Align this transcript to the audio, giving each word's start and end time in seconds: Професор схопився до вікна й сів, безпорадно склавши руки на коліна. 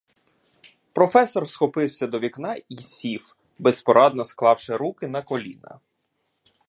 Професор 0.93 1.49
схопився 1.49 2.07
до 2.07 2.19
вікна 2.19 2.55
й 2.69 2.77
сів, 2.77 3.35
безпорадно 3.59 4.23
склавши 4.23 4.77
руки 4.77 5.07
на 5.07 5.21
коліна. 5.21 5.79